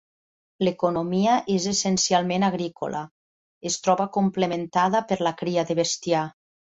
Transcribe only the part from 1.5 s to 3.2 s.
és essencialment agrícola;